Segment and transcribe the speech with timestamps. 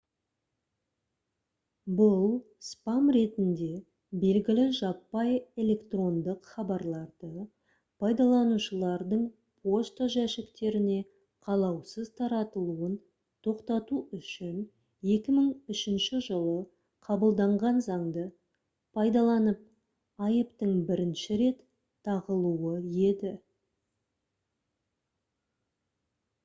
[1.97, 2.23] бұл
[2.67, 3.65] «спам» ретінде
[4.21, 7.29] белгілі жаппай электрондық хабарларды
[8.05, 9.21] пайдаланушылардың
[9.67, 10.97] пошта жәшіктеріне
[11.49, 12.95] қалаусыз таратылуын
[13.49, 14.55] тоқтату үшін
[15.11, 16.57] 2003 жылы
[17.09, 18.27] қабылданған заңды
[18.99, 19.67] пайдаланып
[20.29, 21.61] айыптың бірінші рет
[22.09, 22.73] тағылуы
[23.11, 23.35] еді